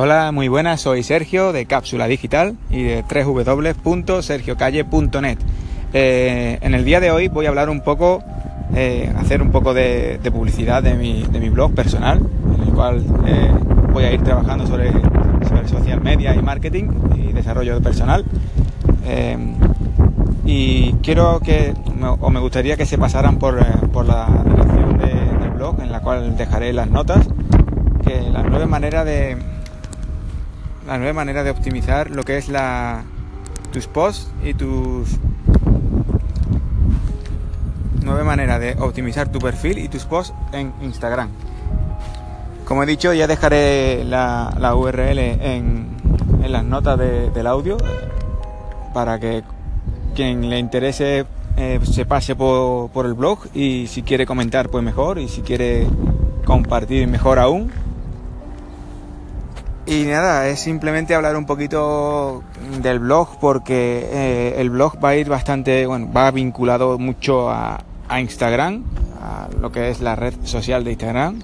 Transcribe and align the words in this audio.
Hola, 0.00 0.30
muy 0.30 0.46
buenas, 0.46 0.82
soy 0.82 1.02
Sergio 1.02 1.52
de 1.52 1.66
Cápsula 1.66 2.06
Digital 2.06 2.56
y 2.70 2.84
de 2.84 3.02
www.sergiocalle.net. 3.02 5.38
Eh, 5.92 6.58
en 6.60 6.74
el 6.74 6.84
día 6.84 7.00
de 7.00 7.10
hoy 7.10 7.26
voy 7.26 7.46
a 7.46 7.48
hablar 7.48 7.68
un 7.68 7.80
poco, 7.80 8.22
eh, 8.76 9.12
hacer 9.18 9.42
un 9.42 9.50
poco 9.50 9.74
de, 9.74 10.20
publicidad 10.32 10.84
de 10.84 10.94
mi, 10.94 11.48
blog 11.48 11.74
personal, 11.74 12.20
en 12.54 12.62
el 12.62 12.72
cual 12.74 13.04
eh, 13.26 13.50
voy 13.92 14.04
a 14.04 14.12
ir 14.12 14.22
trabajando 14.22 14.68
sobre, 14.68 14.92
social 15.66 16.00
media 16.00 16.32
y 16.32 16.42
marketing 16.42 16.90
y 17.16 17.32
desarrollo 17.32 17.82
personal. 17.82 18.24
y 20.46 20.92
quiero 21.02 21.40
que, 21.40 21.74
o 22.20 22.30
me 22.30 22.38
gustaría 22.38 22.76
que 22.76 22.86
se 22.86 22.98
pasaran 22.98 23.40
por, 23.40 23.56
la 24.06 24.28
dirección 24.44 24.96
del 24.96 25.50
blog, 25.56 25.80
en 25.80 25.90
la 25.90 26.02
cual 26.02 26.36
dejaré 26.36 26.72
las 26.72 26.88
notas, 26.88 27.26
que 28.06 28.20
las 28.30 28.44
nueve 28.48 28.66
maneras 28.66 29.04
de 29.04 29.57
la 30.88 30.96
nueva 30.96 31.12
manera 31.12 31.44
de 31.44 31.50
optimizar 31.50 32.10
lo 32.10 32.22
que 32.22 32.38
es 32.38 32.48
la, 32.48 33.04
tus 33.70 33.86
posts 33.86 34.32
y 34.42 34.54
tus 34.54 35.18
nueva 38.02 38.24
manera 38.24 38.58
de 38.58 38.74
optimizar 38.78 39.30
tu 39.30 39.38
perfil 39.38 39.76
y 39.78 39.88
tus 39.88 40.06
posts 40.06 40.32
en 40.52 40.72
Instagram. 40.80 41.28
Como 42.64 42.82
he 42.82 42.86
dicho, 42.86 43.12
ya 43.12 43.26
dejaré 43.26 44.02
la, 44.04 44.74
URL 44.74 45.18
en, 45.18 45.88
en, 46.42 46.52
las 46.52 46.64
notas 46.64 46.98
del 46.98 47.46
audio 47.46 47.76
para 48.94 49.20
que 49.20 49.42
quien 50.14 50.48
le 50.48 50.58
interese 50.58 51.26
eh, 51.58 51.80
se 51.82 52.06
pase 52.06 52.34
por, 52.34 52.88
por 52.90 53.04
el 53.04 53.12
blog 53.12 53.40
y 53.52 53.88
si 53.88 54.02
quiere 54.02 54.24
comentar 54.24 54.70
pues 54.70 54.82
mejor 54.82 55.18
y 55.18 55.28
si 55.28 55.42
quiere 55.42 55.86
compartir 56.46 57.06
mejor 57.08 57.38
aún. 57.38 57.70
Y 59.88 60.04
nada, 60.04 60.46
es 60.48 60.60
simplemente 60.60 61.14
hablar 61.14 61.34
un 61.34 61.46
poquito 61.46 62.44
del 62.82 62.98
blog 62.98 63.38
porque 63.40 64.06
eh, 64.12 64.54
el 64.58 64.68
blog 64.68 65.02
va 65.02 65.10
a 65.10 65.16
ir 65.16 65.30
bastante, 65.30 65.86
bueno, 65.86 66.12
va 66.14 66.30
vinculado 66.30 66.98
mucho 66.98 67.48
a, 67.48 67.82
Instagram, 68.20 68.84
a 69.22 69.48
lo 69.58 69.72
que 69.72 69.88
es 69.88 70.02
la 70.02 70.14
red 70.14 70.34
social 70.44 70.84
de 70.84 70.90
Instagram. 70.90 71.40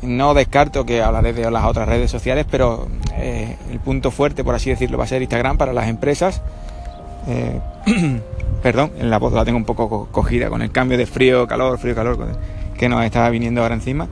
No 0.00 0.32
descarto 0.32 0.86
que 0.86 1.02
hablaré 1.02 1.34
de 1.34 1.50
las 1.50 1.66
otras 1.66 1.86
redes 1.86 2.10
sociales, 2.10 2.46
pero 2.50 2.88
eh, 3.18 3.58
el 3.70 3.80
punto 3.80 4.10
fuerte, 4.10 4.44
por 4.44 4.54
así 4.54 4.70
decirlo, 4.70 4.96
va 4.96 5.04
a 5.04 5.08
ser 5.08 5.20
Instagram 5.20 5.58
para 5.58 5.74
las 5.74 5.88
empresas. 5.88 6.40
Eh, 7.26 7.60
perdón, 8.62 8.92
en 8.98 9.10
la 9.10 9.18
voz 9.18 9.34
la 9.34 9.44
tengo 9.44 9.58
un 9.58 9.66
poco 9.66 10.08
cogida 10.10 10.48
con 10.48 10.62
el 10.62 10.72
cambio 10.72 10.96
de 10.96 11.04
frío, 11.04 11.46
calor, 11.46 11.78
frío, 11.78 11.94
calor 11.94 12.18
que 12.78 12.88
nos 12.88 13.04
estaba 13.04 13.28
viniendo 13.28 13.60
ahora 13.60 13.74
encima. 13.74 14.08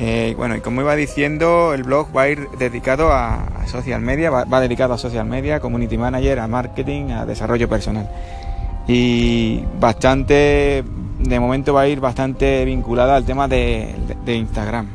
Eh, 0.00 0.34
bueno, 0.36 0.54
y 0.56 0.60
como 0.60 0.80
iba 0.80 0.94
diciendo, 0.94 1.74
el 1.74 1.82
blog 1.82 2.16
va 2.16 2.22
a 2.22 2.28
ir 2.28 2.48
dedicado 2.50 3.12
a, 3.12 3.66
social 3.66 4.00
media, 4.00 4.30
va, 4.30 4.60
dedicado 4.60 4.94
a 4.94 4.98
social 4.98 5.26
media, 5.26 5.58
community 5.58 5.98
manager, 5.98 6.38
a 6.38 6.46
marketing, 6.46 7.10
a 7.10 7.26
desarrollo 7.26 7.68
personal. 7.68 8.08
Y 8.86 9.64
bastante, 9.80 10.84
de 11.18 11.40
momento 11.40 11.74
va 11.74 11.82
a 11.82 11.88
ir 11.88 11.98
bastante 11.98 12.64
vinculada 12.64 13.16
al 13.16 13.24
tema 13.24 13.48
de, 13.48 13.92
Instagram. 14.26 14.86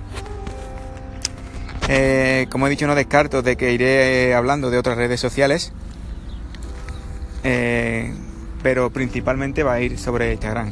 Eh, 1.90 2.48
como 2.50 2.68
he 2.68 2.70
dicho, 2.70 2.88
no 2.88 2.96
descarto 2.96 3.42
de 3.42 3.58
que 3.58 3.74
iré 3.74 4.34
hablando 4.34 4.72
de 4.72 4.78
otras 4.78 4.98
redes 4.98 5.20
sociales, 5.20 5.74
eh, 7.44 8.14
pero 8.64 8.90
principalmente 8.90 9.64
va 9.64 9.74
a 9.74 9.82
ir 9.82 10.00
sobre 10.00 10.32
Instagram. 10.32 10.72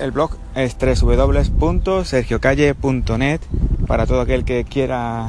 El 0.00 0.10
blog 0.12 0.30
es 0.54 0.76
www.sergiocalle.net 0.78 3.40
para 3.86 4.06
todo 4.06 4.22
aquel 4.22 4.46
que 4.46 4.64
quiera 4.64 5.28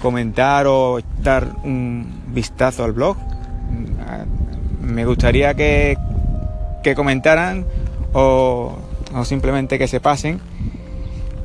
comentar 0.00 0.66
o 0.66 1.00
dar 1.22 1.48
un 1.62 2.22
vistazo 2.28 2.84
al 2.84 2.92
blog. 2.92 3.18
Me 4.80 5.04
gustaría 5.04 5.52
que, 5.52 5.98
comentaran 6.96 7.66
o, 8.14 8.78
simplemente 9.24 9.78
que 9.78 9.86
se 9.86 10.00
pasen. 10.00 10.40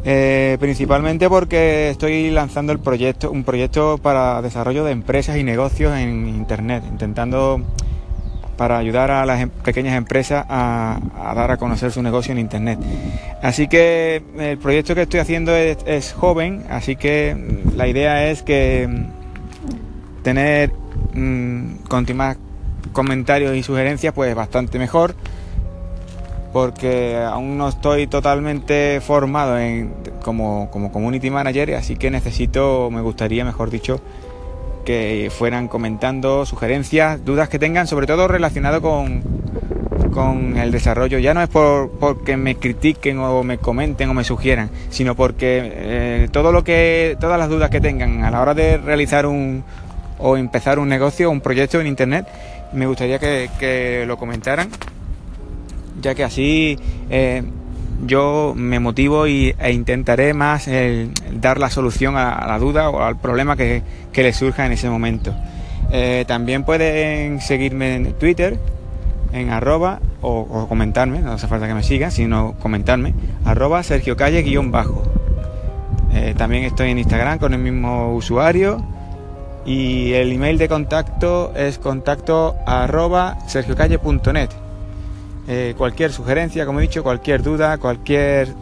Eh, 0.06 0.56
principalmente 0.62 1.28
porque 1.28 1.90
estoy 1.90 2.32
lanzando 2.32 2.72
el 2.72 2.80
proyecto, 2.80 3.30
un 3.30 3.44
proyecto 3.44 3.98
para 3.98 4.42
desarrollo 4.42 4.86
de 4.86 4.94
empresas 4.94 5.36
y 5.36 5.44
negocios 5.44 5.98
en 5.98 6.30
internet, 6.30 6.86
intentando 6.90 7.62
para 8.58 8.78
ayudar 8.78 9.12
a 9.12 9.26
las 9.26 9.42
em, 9.42 9.50
pequeñas 9.50 9.96
empresas 9.96 10.46
a, 10.50 11.00
dar 11.36 11.52
a 11.52 11.58
conocer 11.58 11.92
su 11.92 12.02
negocio 12.02 12.32
en 12.32 12.40
Internet. 12.40 12.80
Así 13.42 13.68
que 13.68 14.22
el 14.38 14.58
proyecto 14.58 14.96
que 14.96 15.04
estoy 15.04 15.20
haciendo 15.20 15.56
es, 15.56 16.14
joven, 16.14 16.66
así 16.70 16.96
que 16.96 17.36
mm, 17.36 17.78
la 17.78 17.88
idea 17.88 18.30
es 18.30 18.44
que 18.44 18.88
mm, 18.90 20.24
tener 20.24 20.72
mmm, 21.14 21.76
comentarios 22.92 23.56
y 23.56 23.64
sugerencias 23.64 24.14
pues 24.14 24.34
bastante 24.36 24.80
mejor 24.80 25.16
porque 26.54 27.16
aún 27.18 27.58
no 27.58 27.68
estoy 27.68 28.08
totalmente 28.08 29.00
formado 29.02 29.60
en, 29.60 29.94
como, 30.24 30.70
como 30.72 30.92
community 30.92 31.30
manager 31.30 31.76
así 31.76 31.98
que 31.98 32.10
necesito, 32.10 32.90
me 32.90 33.02
gustaría 33.02 33.46
mejor 33.46 33.70
dicho, 33.70 34.02
que 34.88 35.30
fueran 35.30 35.68
comentando 35.68 36.46
sugerencias, 36.46 37.26
dudas 37.26 37.50
que 37.50 37.60
tengan, 37.60 37.88
sobre 37.88 38.08
todo 38.08 38.30
relacionado 38.30 38.82
con, 38.82 39.22
con 40.14 40.56
el 40.56 40.72
desarrollo. 40.72 41.20
Ya 41.20 41.34
no 41.34 41.42
es 41.42 41.50
por 41.50 41.92
porque 42.00 42.38
me 42.38 42.56
critiquen 42.56 43.20
o 43.20 43.44
me 43.44 43.58
comenten 43.58 44.10
o 44.10 44.14
me 44.14 44.24
sugieran, 44.24 44.70
sino 44.90 45.14
porque 45.14 45.74
eh, 45.76 46.30
todo 46.32 46.54
lo 46.54 46.64
que, 46.64 47.18
todas 47.20 47.38
las 47.38 47.50
dudas 47.50 47.70
que 47.70 47.82
tengan 47.82 48.24
a 48.24 48.32
la 48.32 48.40
hora 48.40 48.54
de 48.54 48.78
realizar 48.78 49.26
un 49.26 49.66
o 50.20 50.38
empezar 50.38 50.80
un 50.80 50.88
negocio 50.88 51.30
un 51.30 51.42
proyecto 51.42 51.82
en 51.82 51.88
internet, 51.88 52.26
me 52.72 52.88
gustaría 52.88 53.20
que, 53.20 54.06
lo 54.08 54.16
comentaran, 54.16 54.70
ya 56.02 56.16
que 56.16 56.24
así 56.24 56.80
eh, 57.10 57.44
yo 58.06 58.54
me 58.56 58.80
motivo 58.80 59.28
y, 59.28 59.56
e 59.60 59.72
intentaré 59.72 60.34
más 60.34 60.70
dar 61.32 61.60
la 61.60 61.70
solución 61.70 62.16
a, 62.18 62.46
la 62.48 62.60
duda 62.60 62.90
o 62.90 63.02
al 63.02 63.18
problema 63.18 63.56
que, 63.56 63.82
que 64.12 64.24
les 64.24 64.36
surja 64.36 64.66
en 64.66 64.72
ese 64.72 64.90
momento. 64.90 65.34
Eh, 65.92 66.26
también 66.28 66.64
pueden 66.64 67.40
seguirme 67.40 67.96
en 67.96 68.14
Twitter, 68.14 68.60
en 69.32 69.50
arroba, 69.50 70.00
o, 70.22 70.68
comentarme, 70.68 71.20
no 71.20 71.34
hace 71.34 71.48
falta 71.48 71.68
que 71.68 71.74
me 71.74 71.84
sigan, 71.84 72.12
sino 72.12 72.56
comentarme, 72.60 73.14
arroba 73.46 73.84
Sergio 73.84 74.18
Calle. 74.18 74.44
Eh, 76.14 76.34
también 76.38 76.64
estoy 76.64 76.92
en 76.92 77.00
Instagram 77.00 77.40
con 77.40 77.54
el 77.54 77.60
mismo 77.60 78.14
usuario 78.14 78.84
y 79.66 80.14
el 80.14 80.32
email 80.32 80.58
de 80.58 80.68
contacto 80.68 81.54
es 81.56 81.78
contacto 81.78 82.56
arroba 82.66 83.38
sergiocalle.net. 83.48 84.50
Eh, 85.50 85.76
cualquier 85.78 86.12
sugerencia, 86.12 86.66
como 86.66 86.80
he 86.80 86.82
dicho, 86.82 87.04
cualquier 87.04 87.42
duda, 87.42 87.78
cualquier 87.78 88.54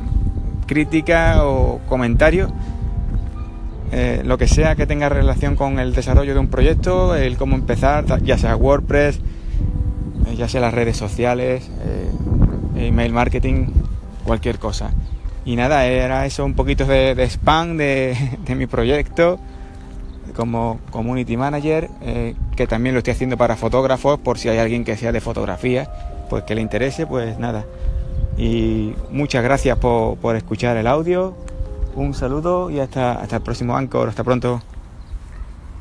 crítica 0.68 1.44
o 1.44 1.80
comentario, 1.90 2.52
eh, 3.92 4.22
lo 4.24 4.38
que 4.38 4.48
sea 4.48 4.76
que 4.76 4.86
tenga 4.86 5.10
relación 5.10 5.56
con 5.56 5.80
el 5.80 5.96
desarrollo 5.96 6.36
de 6.36 6.40
un 6.40 6.48
proyecto, 6.48 7.16
el 7.16 7.38
cómo 7.38 7.56
empezar, 7.56 8.22
ya 8.22 8.38
sea 8.38 8.56
WordPress, 8.56 9.20
eh, 10.28 10.36
ya 10.36 10.48
sea 10.48 10.62
las 10.62 10.76
redes 10.76 10.96
sociales, 10.96 11.72
email 12.76 13.12
marketing, 13.12 13.66
cualquier 14.24 14.60
cosa. 14.60 14.92
Y 15.44 15.56
nada, 15.56 15.88
era 15.88 16.28
eso 16.28 16.46
un 16.46 16.54
poquito 16.54 16.86
de, 16.86 17.16
spam 17.24 17.78
de, 17.78 18.16
de, 18.46 18.54
mi 18.54 18.68
proyecto 18.68 19.40
como 20.36 20.80
community 20.92 21.36
manager, 21.36 21.90
que 22.56 22.68
también 22.68 22.94
lo 22.94 23.00
estoy 23.00 23.14
haciendo 23.14 23.38
para 23.38 23.56
fotógrafos, 23.56 24.20
por 24.20 24.38
si 24.38 24.50
hay 24.50 24.60
alguien 24.60 24.84
que 24.84 24.98
sea 24.98 25.12
de 25.12 25.22
fotografía 25.22 25.90
pues 26.30 26.44
que 26.44 26.56
le 26.56 26.62
interese, 26.62 27.08
pues 27.08 27.38
nada. 27.40 27.66
Y 28.38 28.94
muchas 29.12 29.44
gracias 29.44 29.78
por, 29.78 30.18
por 30.18 30.36
escuchar 30.36 30.78
el 30.78 30.88
audio. 30.88 31.34
Un 31.96 32.14
saludo 32.14 32.70
y 32.70 32.80
hasta, 32.80 33.14
hasta 33.14 33.38
el 33.38 33.42
próximo 33.42 33.78
Anchor. 33.78 34.10
Hasta 34.10 34.24
pronto. 34.24 34.62